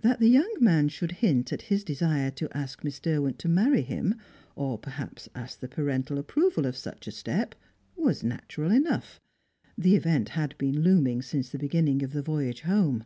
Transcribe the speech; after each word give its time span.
That 0.00 0.18
the 0.18 0.28
young 0.28 0.56
man 0.58 0.88
should 0.88 1.12
hint 1.22 1.52
at 1.52 1.62
his 1.70 1.84
desire 1.84 2.32
to 2.32 2.48
ask 2.52 2.82
Miss 2.82 2.98
Derwent 2.98 3.38
to 3.38 3.48
marry 3.48 3.82
him, 3.82 4.16
or 4.56 4.76
perhaps 4.76 5.28
ask 5.36 5.60
the 5.60 5.68
parental 5.68 6.18
approval 6.18 6.66
of 6.66 6.76
such 6.76 7.06
a 7.06 7.12
step, 7.12 7.54
was 7.94 8.24
natural 8.24 8.72
enough; 8.72 9.20
the 9.78 9.94
event 9.94 10.30
had 10.30 10.58
been 10.58 10.80
looming 10.82 11.22
since 11.22 11.50
the 11.50 11.60
beginning 11.60 12.02
of 12.02 12.12
the 12.12 12.22
voyage 12.22 12.62
home. 12.62 13.04